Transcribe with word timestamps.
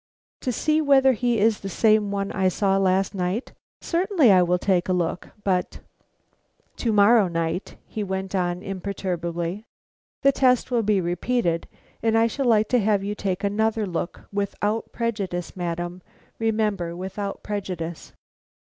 "To 0.39 0.51
see 0.51 0.81
whether 0.81 1.11
he 1.13 1.37
is 1.37 1.59
the 1.59 1.69
same 1.69 2.09
one 2.09 2.31
I 2.31 2.47
saw 2.47 2.75
last 2.77 3.13
night? 3.13 3.51
Certainly 3.81 4.31
I 4.31 4.41
will 4.41 4.57
take 4.57 4.89
a 4.89 4.93
look, 4.93 5.27
but" 5.43 5.81
"To 6.77 6.91
morrow 6.91 7.27
night," 7.27 7.75
he 7.85 8.03
went 8.03 8.33
on, 8.33 8.63
imperturbably, 8.63 9.63
"the 10.23 10.31
test 10.31 10.71
will 10.71 10.81
be 10.81 10.99
repeated, 11.01 11.67
and 12.01 12.17
I 12.17 12.25
should 12.25 12.47
like 12.47 12.67
to 12.69 12.79
have 12.79 13.03
you 13.03 13.13
take 13.13 13.43
another 13.43 13.85
look; 13.85 14.21
without 14.33 14.91
prejudice, 14.91 15.55
madam; 15.55 16.01
remember, 16.39 16.95
without 16.95 17.43
prejudice." 17.43 18.11